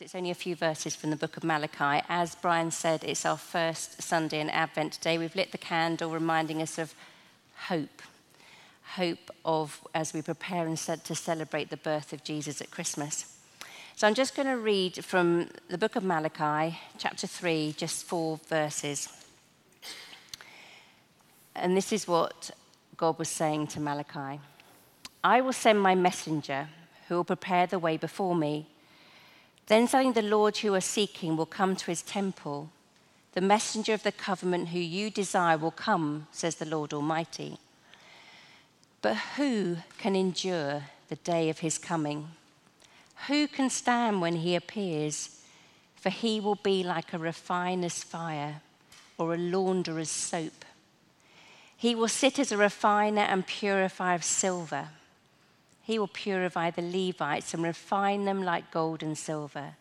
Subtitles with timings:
[0.00, 2.02] it's only a few verses from the book of Malachi.
[2.08, 5.18] As Brian said, it's our first Sunday in Advent today.
[5.18, 6.94] We've lit the candle, reminding us of
[7.68, 8.00] hope.
[8.94, 13.36] Hope of as we prepare and said to celebrate the birth of Jesus at Christmas.
[13.94, 18.40] So I'm just going to read from the book of Malachi, chapter 3, just four
[18.48, 19.08] verses.
[21.54, 22.50] And this is what
[22.96, 24.40] God was saying to Malachi
[25.22, 26.68] I will send my messenger
[27.08, 28.66] who will prepare the way before me.
[29.70, 32.70] Then saying the Lord who are seeking will come to his temple.
[33.34, 37.56] The messenger of the covenant who you desire will come, says the Lord Almighty.
[39.00, 42.30] But who can endure the day of his coming?
[43.28, 45.40] Who can stand when he appears?
[45.94, 48.62] For he will be like a refiner's fire
[49.18, 50.64] or a launderer's soap.
[51.76, 54.88] He will sit as a refiner and purifier of silver
[55.90, 59.74] he will purify the Levites and refine them like gold and silver.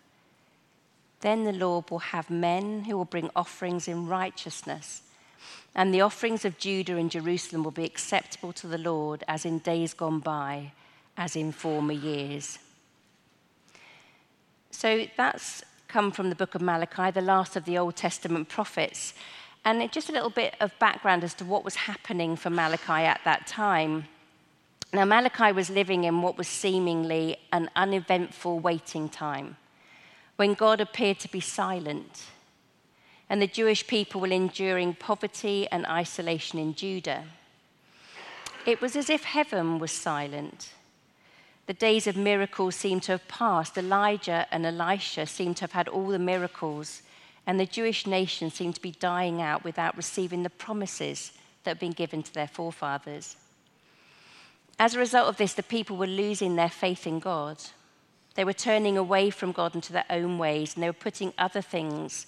[1.21, 5.03] Then the Lord will have men who will bring offerings in righteousness,
[5.75, 9.59] and the offerings of Judah and Jerusalem will be acceptable to the Lord as in
[9.59, 10.71] days gone by,
[11.15, 12.57] as in former years.
[14.71, 19.13] So that's come from the book of Malachi, the last of the Old Testament prophets.
[19.63, 23.21] And just a little bit of background as to what was happening for Malachi at
[23.25, 24.05] that time.
[24.91, 29.57] Now, Malachi was living in what was seemingly an uneventful waiting time
[30.35, 32.23] when God appeared to be silent,
[33.29, 37.25] and the Jewish people were enduring poverty and isolation in Judah.
[38.65, 40.73] It was as if heaven was silent.
[41.67, 43.77] The days of miracles seemed to have passed.
[43.77, 47.03] Elijah and Elisha seemed to have had all the miracles,
[47.45, 51.31] and the Jewish nation seemed to be dying out without receiving the promises
[51.63, 53.35] that had been given to their forefathers.
[54.79, 57.57] As a result of this, the people were losing their faith in God.
[58.35, 61.61] They were turning away from God into their own ways, and they were putting other
[61.61, 62.25] things,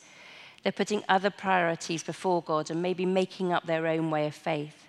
[0.61, 4.87] they're putting other priorities before God and maybe making up their own way of faith.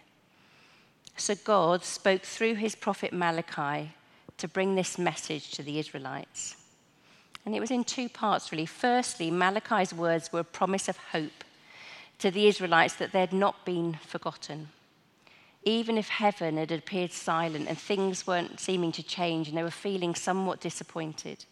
[1.17, 3.93] So God spoke through his prophet Malachi
[4.39, 6.57] to bring this message to the Israelites.
[7.47, 8.67] And it was in two parts, really.
[8.67, 11.45] Firstly, Malachi's words were a promise of hope
[12.19, 14.69] to the Israelites that they had not been forgotten
[15.65, 19.71] even if heaven had appeared silent and things weren't seeming to change and they were
[19.71, 21.45] feeling somewhat disappointed.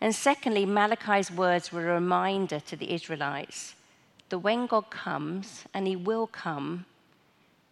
[0.00, 3.74] And secondly, Malachi's words were a reminder to the Israelites
[4.28, 6.84] that when God comes, and he will come,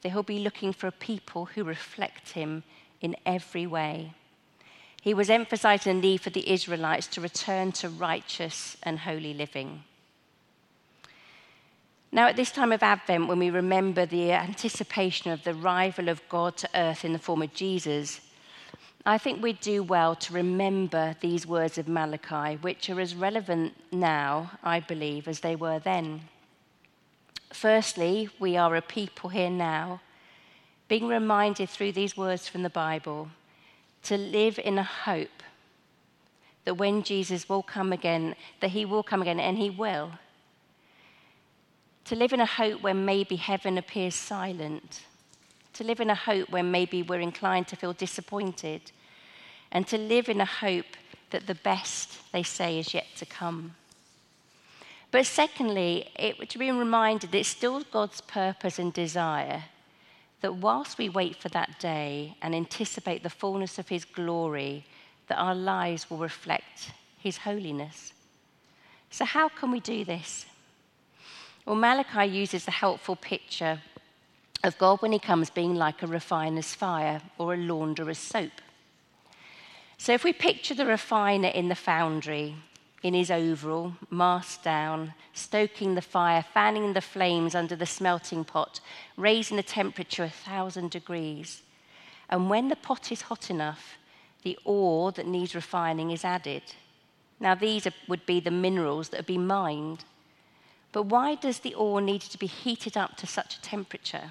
[0.02, 2.62] that he'll be looking for a people who reflect him
[3.00, 4.12] in every way.
[5.02, 9.82] He was emphasizing the need for the Israelites to return to righteous and holy living.
[12.14, 16.22] Now, at this time of Advent, when we remember the anticipation of the arrival of
[16.28, 18.20] God to earth in the form of Jesus,
[19.04, 23.74] I think we do well to remember these words of Malachi, which are as relevant
[23.90, 26.20] now, I believe, as they were then.
[27.52, 30.00] Firstly, we are a people here now,
[30.86, 33.30] being reminded through these words from the Bible
[34.04, 35.42] to live in a hope
[36.64, 40.12] that when Jesus will come again, that he will come again, and he will
[42.04, 45.04] to live in a hope when maybe heaven appears silent,
[45.72, 48.92] to live in a hope when maybe we're inclined to feel disappointed,
[49.72, 50.96] and to live in a hope
[51.30, 53.74] that the best, they say, is yet to come.
[55.10, 59.64] But secondly, it, to be reminded that it's still God's purpose and desire
[60.40, 64.84] that whilst we wait for that day and anticipate the fullness of His glory,
[65.28, 68.12] that our lives will reflect His holiness.
[69.10, 70.46] So, how can we do this?
[71.66, 73.80] Well, Malachi uses the helpful picture
[74.62, 78.52] of God when he comes being like a refiner's fire or a launderer's soap.
[79.96, 82.56] So if we picture the refiner in the foundry,
[83.02, 88.80] in his overall, mask down, stoking the fire, fanning the flames under the smelting pot,
[89.16, 91.62] raising the temperature a thousand degrees.
[92.28, 93.96] And when the pot is hot enough,
[94.42, 96.62] the ore that needs refining is added.
[97.40, 100.04] Now, these are, would be the minerals that have been mined.
[100.94, 104.30] But why does the ore need to be heated up to such a temperature?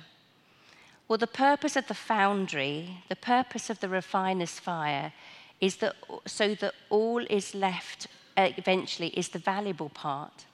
[1.10, 5.12] Well, the purpose of the foundry, the purpose of the refiner's fire,
[5.60, 5.96] is that
[6.26, 8.08] so that all is left
[8.38, 10.46] uh, eventually is the valuable part.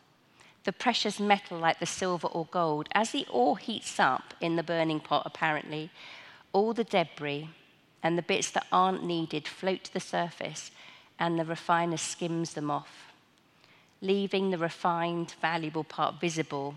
[0.63, 2.89] The precious metal like the silver or gold.
[2.93, 5.91] As the ore heats up in the burning pot, apparently,
[6.53, 7.49] all the debris
[8.01, 10.71] and the bits that aren't needed float to the surface
[11.19, 13.08] and the refiner skims them off
[14.01, 16.75] leaving the refined, valuable part visible,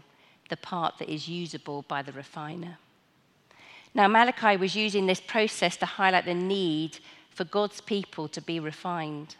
[0.48, 2.78] the part that is usable by the refiner.
[3.94, 6.98] Now, Malachi was using this process to highlight the need
[7.30, 9.36] for God's people to be refined.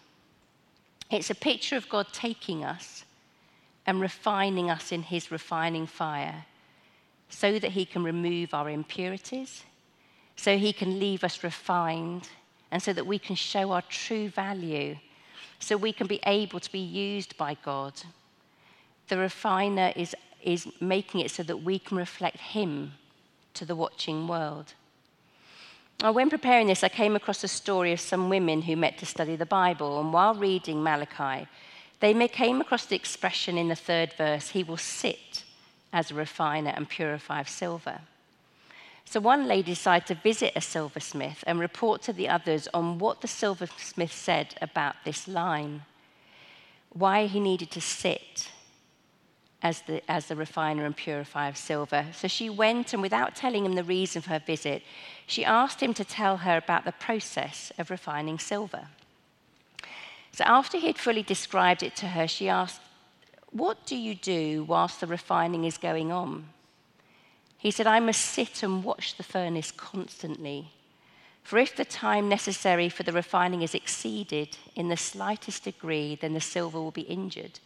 [1.11, 3.05] It's a picture of God taking us
[3.87, 6.47] and refining us in his refining fire
[7.29, 9.65] so that he can remove our impurities,
[10.37, 12.29] so he can leave us refined,
[12.71, 14.97] and so that we can show our true value,
[15.63, 17.95] so we can be able to be used by God.
[19.09, 22.95] The refiner is, is making it so that we can reflect him
[23.55, 24.75] to the watching world.
[26.01, 29.07] Now, when preparing this, I came across a story of some women who met to
[29.07, 31.47] study the Bible, and while reading Malachi,
[32.01, 35.45] they came across the expression in the third verse, He will sit
[35.93, 38.01] as a refiner and purifier of silver.
[39.05, 43.21] So one lady decided to visit a silversmith and report to the others on what
[43.21, 45.83] the silversmith said about this line,
[46.91, 48.51] why he needed to sit
[49.63, 52.07] as the, as the refiner and purifier of silver.
[52.13, 54.83] So she went, and without telling him the reason for her visit,
[55.27, 58.89] she asked him to tell her about the process of refining silver.
[60.33, 62.81] So after he had fully described it to her, she asked,
[63.51, 66.49] What do you do whilst the refining is going on?
[67.63, 70.73] He said, I must sit and watch the furnace constantly.
[71.45, 76.35] For if the time necessary for the refining is exceeded in the slightest degree, then
[76.35, 77.61] the silver will be injured.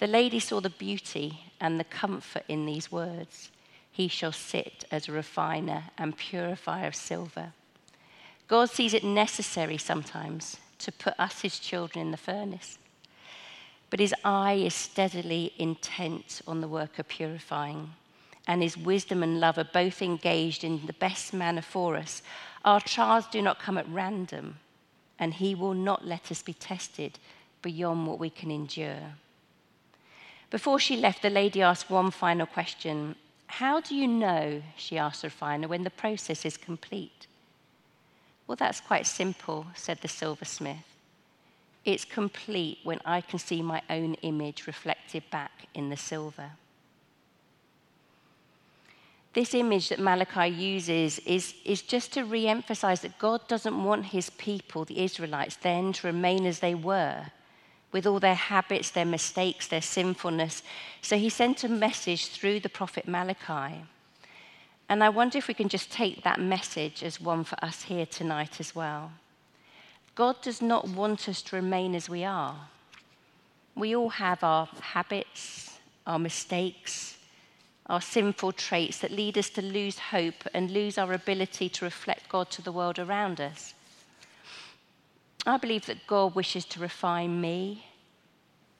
[0.00, 3.52] The lady saw the beauty and the comfort in these words.
[3.92, 7.52] He shall sit as a refiner and purifier of silver.
[8.48, 12.78] God sees it necessary sometimes to put us, his children, in the furnace.
[13.90, 17.90] But his eye is steadily intent on the work of purifying,
[18.46, 22.22] and his wisdom and love are both engaged in the best manner for us.
[22.64, 24.58] Our trials do not come at random,
[25.18, 27.18] and he will not let us be tested
[27.60, 29.14] beyond what we can endure.
[30.50, 33.14] Before she left, the lady asked one final question.
[33.46, 37.26] How do you know, she asked refiner, when the process is complete?
[38.46, 40.84] Well, that's quite simple, said the silversmith.
[41.84, 46.52] It's complete when I can see my own image reflected back in the silver.
[49.34, 54.06] This image that Malachi uses is, is just to re emphasize that God doesn't want
[54.06, 57.26] his people, the Israelites, then to remain as they were,
[57.92, 60.62] with all their habits, their mistakes, their sinfulness.
[61.00, 63.84] So he sent a message through the prophet Malachi
[64.92, 68.04] and I wonder if we can just take that message as one for us here
[68.04, 69.12] tonight as well.
[70.14, 72.68] God does not want us to remain as we are.
[73.74, 77.16] We all have our habits, our mistakes,
[77.86, 82.28] our sinful traits that lead us to lose hope and lose our ability to reflect
[82.28, 83.74] God to the world around us.
[85.44, 87.86] I believe that God wishes to refine me,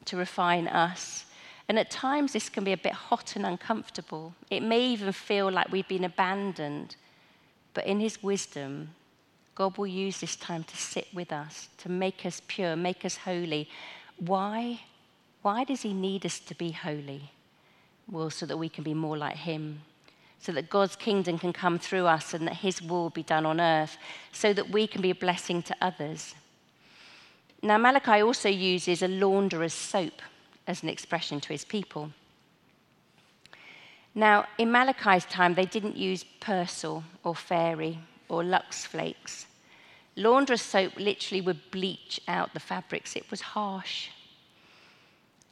[0.05, 1.27] to refine us,
[1.69, 4.35] and at times, this can be a bit hot and uncomfortable.
[4.51, 6.97] It may even feel like we've been abandoned.
[7.73, 8.91] But in His wisdom,
[9.55, 13.17] God will use this time to sit with us, to make us pure, make us
[13.17, 13.69] holy.
[14.19, 14.81] Why?
[15.43, 17.31] Why does He need us to be holy?
[18.11, 19.83] Well, so that we can be more like Him,
[20.39, 23.61] so that God's kingdom can come through us and that His will be done on
[23.61, 23.97] earth,
[24.33, 26.35] so that we can be a blessing to others.
[27.63, 30.21] Now, Malachi also uses a launderer's soap
[30.67, 32.11] as an expression to his people.
[34.15, 39.47] Now, in Malachi's time, they didn't use Persil or Fairy or Lux Flakes.
[40.17, 43.17] Laundress soap literally would bleach out the fabrics.
[43.17, 44.09] It was harsh.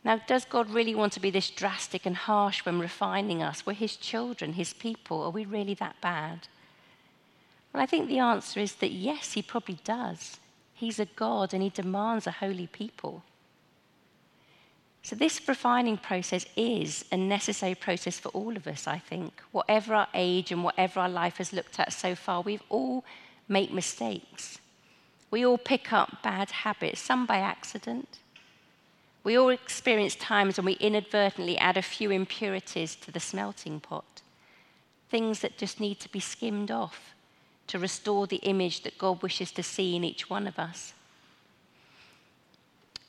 [0.03, 3.67] Now, does God really want to be this drastic and harsh when refining us?
[3.67, 5.23] We're His children, His people.
[5.23, 6.49] Are we really that bad?
[7.73, 10.39] Well, I think the answer is that yes, He probably does.
[10.73, 13.23] He's a God and He demands a holy people.
[15.03, 19.33] So, this refining process is a necessary process for all of us, I think.
[19.51, 23.05] Whatever our age and whatever our life has looked at so far, we've all
[23.49, 24.59] made mistakes.
[25.31, 28.19] We all pick up bad habits, some by accident.
[29.23, 34.23] We all experience times when we inadvertently add a few impurities to the smelting pot,
[35.11, 37.15] things that just need to be skimmed off
[37.67, 40.95] to restore the image that God wishes to see in each one of us.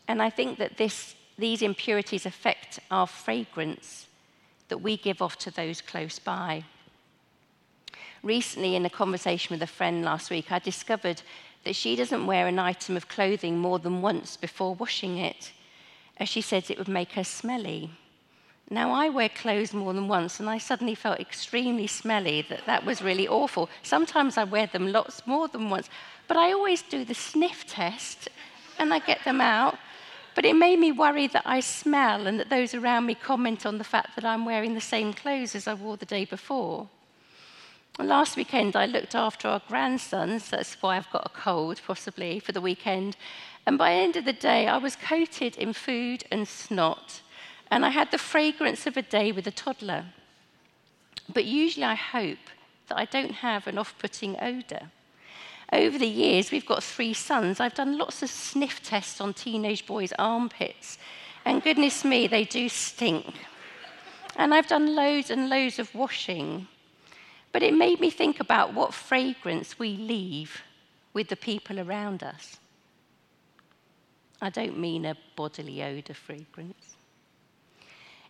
[0.07, 4.07] And I think that this these impurities affect our fragrance
[4.69, 6.63] that we give off to those close by.
[8.21, 11.23] Recently, in a conversation with a friend last week, I discovered
[11.63, 15.51] that she doesn't wear an item of clothing more than once before washing it,
[16.21, 17.89] as she says it would make her smelly.
[18.69, 22.85] Now, I wear clothes more than once, and I suddenly felt extremely smelly that that
[22.85, 23.69] was really awful.
[23.81, 25.89] Sometimes I wear them lots more than once,
[26.27, 28.29] but I always do the sniff test
[28.77, 29.77] and I get them out.
[30.35, 33.79] But it made me worry that I smell and that those around me comment on
[33.79, 36.87] the fact that I'm wearing the same clothes as I wore the day before.
[37.99, 40.49] Last weekend, I looked after our grandsons.
[40.49, 43.17] That's why I've got a cold, possibly, for the weekend.
[43.65, 47.21] And by the end of the day, I was coated in food and snot,
[47.69, 50.05] and I had the fragrance of a day with a toddler.
[51.31, 52.39] But usually I hope
[52.87, 54.91] that I don't have an off putting odour.
[55.71, 57.59] Over the years, we've got three sons.
[57.59, 60.97] I've done lots of sniff tests on teenage boys' armpits,
[61.45, 63.33] and goodness me, they do stink.
[64.35, 66.67] And I've done loads and loads of washing.
[67.51, 70.61] But it made me think about what fragrance we leave
[71.13, 72.57] with the people around us.
[74.41, 76.95] I don't mean a bodily odour fragrance.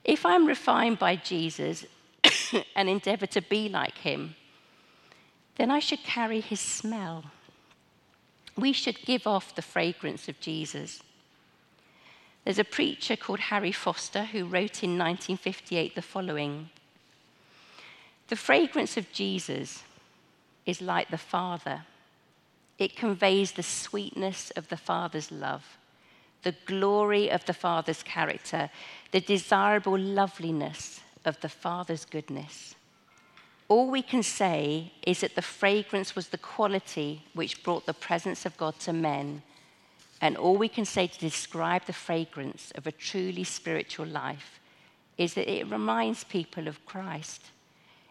[0.03, 1.85] If I'm refined by Jesus
[2.75, 4.35] and endeavour to be like him,
[5.55, 7.25] then I should carry his smell.
[8.57, 11.01] We should give off the fragrance of Jesus.
[12.43, 16.69] There's a preacher called Harry Foster who wrote in 1958 the following
[18.27, 19.83] The fragrance of Jesus
[20.65, 21.83] is like the Father,
[22.77, 25.77] it conveys the sweetness of the Father's love,
[26.43, 28.69] the glory of the Father's character,
[29.11, 32.75] the desirable loveliness of the Father's goodness.
[33.67, 38.45] All we can say is that the fragrance was the quality which brought the presence
[38.45, 39.43] of God to men
[40.21, 44.59] and all we can say to describe the fragrance of a truly spiritual life
[45.17, 47.49] is that it reminds people of Christ.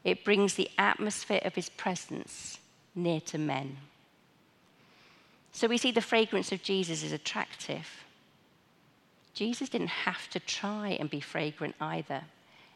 [0.02, 2.58] It brings the atmosphere of his presence
[2.96, 3.76] near to men.
[5.52, 7.88] So we see the fragrance of Jesus is attractive.
[9.34, 12.22] Jesus didn't have to try and be fragrant either.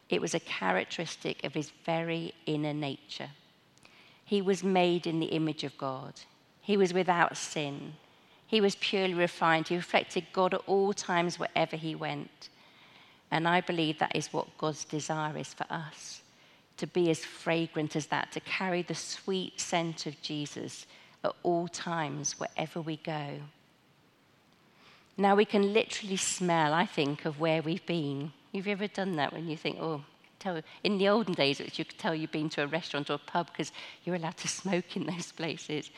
[0.09, 3.29] It was a characteristic of his very inner nature.
[4.23, 6.13] He was made in the image of God.
[6.61, 7.93] He was without sin.
[8.47, 9.67] He was purely refined.
[9.67, 12.49] He reflected God at all times, wherever he went.
[13.31, 16.21] And I believe that is what God's desire is for us
[16.77, 20.85] to be as fragrant as that, to carry the sweet scent of Jesus
[21.23, 23.39] at all times, wherever we go.
[25.17, 28.33] Now, we can literally smell, I think, of where we've been.
[28.53, 30.03] Have you ever done that when you think, oh,
[30.39, 33.17] tell, in the olden days, you could tell you've been to a restaurant or a
[33.17, 33.71] pub because
[34.03, 35.89] you're allowed to smoke in those places.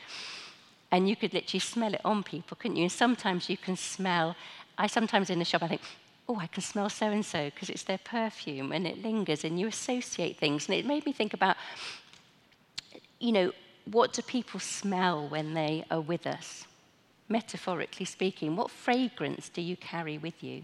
[0.90, 2.84] And you could literally smell it on people, couldn't you?
[2.84, 4.36] And sometimes you can smell,
[4.78, 5.82] I sometimes in the shop, I think,
[6.28, 9.58] oh, I can smell so and so because it's their perfume and it lingers and
[9.58, 10.66] you associate things.
[10.66, 11.56] And it made me think about,
[13.18, 13.52] you know,
[13.84, 16.67] what do people smell when they are with us?
[17.28, 20.62] Metaphorically speaking, what fragrance do you carry with you?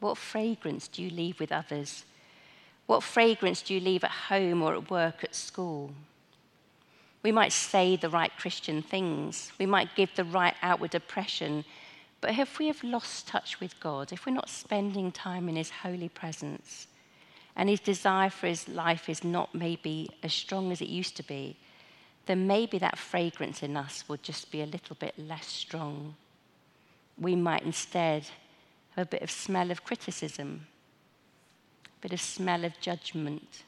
[0.00, 2.04] What fragrance do you leave with others?
[2.86, 5.92] What fragrance do you leave at home or at work, at school?
[7.22, 11.64] We might say the right Christian things, we might give the right outward oppression,
[12.20, 15.70] but if we have lost touch with God, if we're not spending time in His
[15.70, 16.88] holy presence,
[17.54, 21.22] and His desire for His life is not maybe as strong as it used to
[21.22, 21.56] be,
[22.26, 26.14] then maybe that fragrance in us will just be a little bit less strong.
[27.18, 28.24] We might instead
[28.96, 30.66] have a bit of smell of criticism,
[31.84, 33.62] a bit of smell of judgment.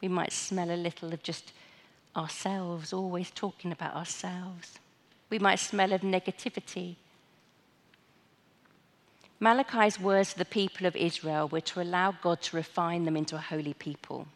[0.00, 1.52] We might smell a little of just
[2.16, 4.78] ourselves, always talking about ourselves.
[5.28, 6.96] We might smell of negativity.
[9.38, 13.36] Malachi's words to the people of Israel were to allow God to refine them into
[13.36, 14.26] a holy people,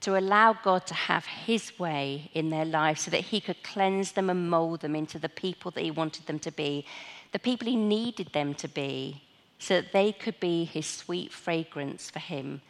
[0.00, 4.12] to allow God to have his way in their lives so that he could cleanse
[4.12, 6.84] them and mold them into the people that he wanted them to be,
[7.32, 9.22] the people he needed them to be,
[9.58, 12.60] so that they could be his sweet fragrance for him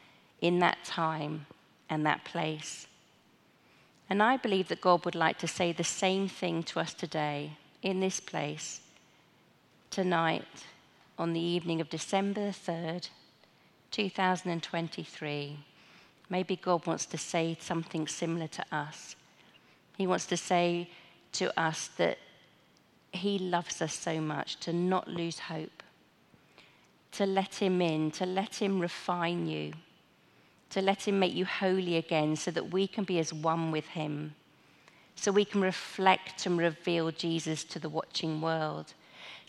[0.40, 1.46] in that time
[1.90, 2.86] and that place.
[4.08, 7.52] And I believe that God would like to say the same thing to us today
[7.82, 8.80] in this place,
[9.90, 10.64] tonight,
[11.18, 13.08] on the evening of December 3rd,
[13.90, 15.58] 2023.
[16.28, 19.16] Maybe God wants to say something similar to us.
[19.96, 20.90] He wants to say
[21.32, 22.18] to us that
[23.12, 25.82] He loves us so much, to not lose hope,
[27.12, 29.72] to let Him in, to let Him refine you
[30.70, 33.86] to let Him make you holy again so that we can be as one with
[33.88, 34.34] Him,
[35.14, 38.92] so we can reflect and reveal Jesus to the watching world,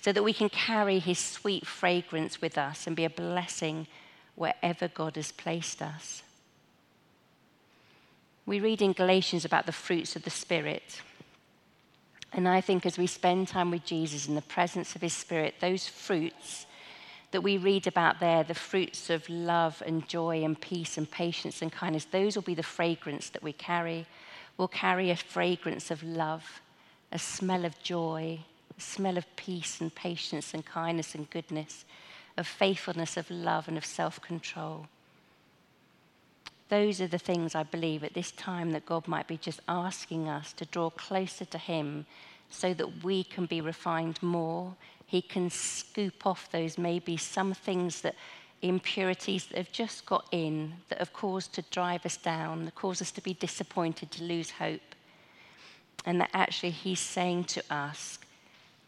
[0.02, 3.88] so that we can carry His sweet fragrance with us and be a blessing
[4.36, 6.24] wherever God has placed us.
[8.48, 11.02] We read in Galatians about the fruits of the Spirit.
[12.32, 15.56] And I think as we spend time with Jesus in the presence of His Spirit,
[15.60, 16.66] those fruits
[17.32, 21.62] that we read about there, the fruits of love and joy and peace and patience
[21.62, 24.06] and kindness, those will be the fragrance that we carry.
[24.58, 26.62] We'll carry a fragrance of love,
[27.12, 28.40] a smell of joy,
[28.78, 31.84] a smell of peace and patience and kindness and goodness,
[32.38, 34.88] of faithfulness, of love, and of self control.
[36.70, 40.28] Those are the things I believe at this time that God might be just asking
[40.28, 42.06] us to draw closer to Him
[42.50, 44.76] so that we can be refined more.
[45.06, 48.16] He can scoop off those maybe some things that
[48.62, 53.02] impurities that have just got in, that have caused to drive us down, that cause
[53.02, 54.82] us to be disappointed, to lose hope.
[56.06, 58.20] And that actually He's saying to us,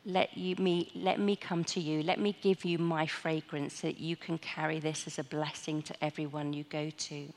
[0.05, 2.03] let, you, me, let me come to you.
[2.03, 5.81] Let me give you my fragrance so that you can carry this as a blessing
[5.83, 7.27] to everyone you go to.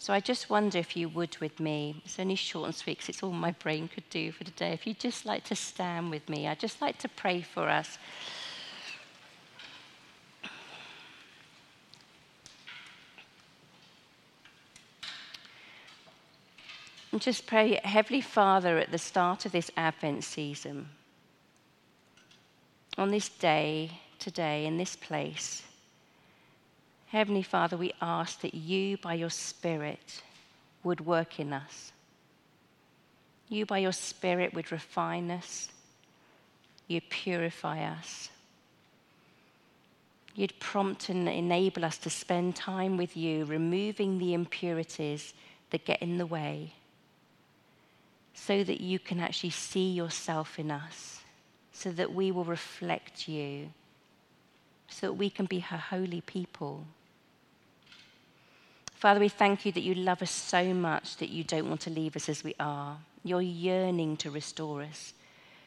[0.00, 2.00] So I just wonder if you would with me.
[2.04, 4.72] It's only short and sweet because it's all my brain could do for today.
[4.72, 7.98] If you'd just like to stand with me, I'd just like to pray for us.
[17.10, 20.90] And just pray, Heavenly Father, at the start of this Advent season,
[22.96, 25.62] on this day, today, in this place,
[27.10, 30.22] Heavenly Father, we ask that you, by your Spirit,
[30.84, 31.92] would work in us.
[33.48, 35.70] You, by your Spirit, would refine us.
[36.86, 38.28] You'd purify us.
[40.34, 45.34] You'd prompt and enable us to spend time with you, removing the impurities
[45.70, 46.74] that get in the way,
[48.34, 51.18] so that you can actually see yourself in us
[51.78, 53.70] so that we will reflect you,
[54.88, 56.84] so that we can be her holy people.
[58.98, 61.90] Father, we thank you that you love us so much that you don't want to
[61.90, 62.98] leave us as we are.
[63.22, 65.14] You're yearning to restore us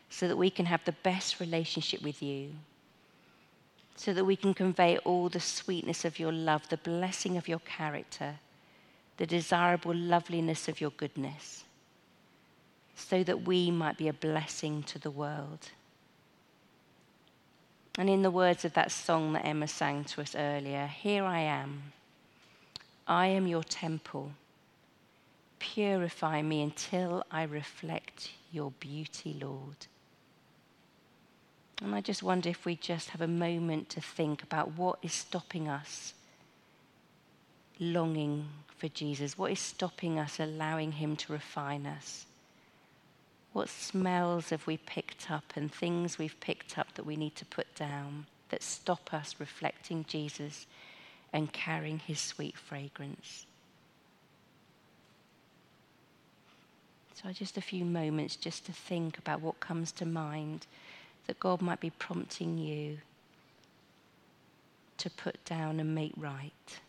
[0.10, 2.50] so that we can have the best relationship with you,
[3.96, 7.60] so that we can convey all the sweetness of your love, the blessing of your
[7.60, 8.36] character,
[9.16, 11.64] the desirable loveliness of your goodness,
[12.98, 15.70] so that we might be a blessing to the world.
[17.98, 21.40] And in the words of that song that Emma sang to us earlier, here I
[21.40, 21.94] am.
[23.12, 24.32] I am your temple.
[25.60, 29.75] Purify me until I reflect your beauty, Lord.
[31.82, 35.12] And I just wonder if we just have a moment to think about what is
[35.12, 36.13] stopping us
[37.81, 42.25] longing for Jesus, what is stopping us allowing him to refine us.
[43.51, 47.46] What smells have we picked up and things we've picked up that we need to
[47.46, 50.66] put down that stop us reflecting Jesus
[51.33, 53.46] and carrying his sweet fragrance?
[57.13, 60.65] So, just a few moments just to think about what comes to mind
[61.27, 62.98] that God might be prompting you
[64.98, 66.79] to put down and make right.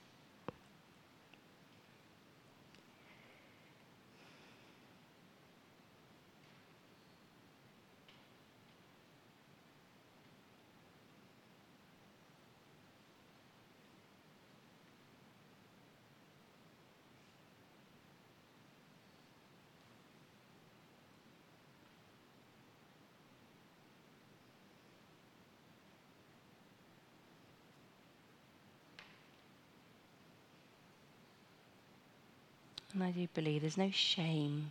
[32.93, 34.71] And I do believe there's no shame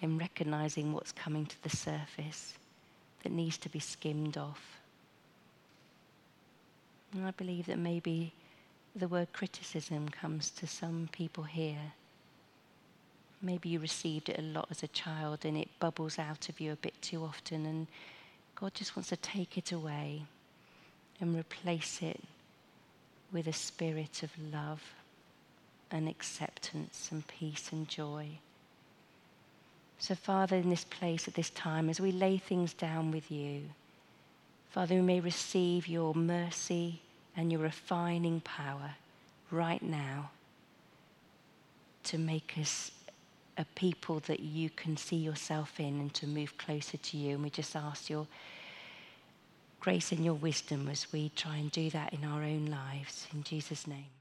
[0.00, 2.54] in recognizing what's coming to the surface
[3.22, 4.80] that needs to be skimmed off.
[7.12, 8.32] And I believe that maybe
[8.94, 11.92] the word criticism comes to some people here.
[13.42, 16.72] Maybe you received it a lot as a child and it bubbles out of you
[16.72, 17.86] a bit too often, and
[18.54, 20.22] God just wants to take it away
[21.20, 22.22] and replace it
[23.32, 24.82] with a spirit of love
[25.90, 28.28] and acceptance and peace and joy.
[29.98, 33.62] So, Father, in this place at this time, as we lay things down with you,
[34.70, 37.00] Father, we may receive your mercy
[37.36, 38.94] and your refining power
[39.50, 40.30] right now
[42.04, 42.90] to make us
[43.58, 47.34] a people that you can see yourself in and to move closer to you.
[47.34, 48.26] And we just ask your
[49.80, 53.26] grace and your wisdom as we try and do that in our own lives.
[53.32, 54.16] In Jesus' name.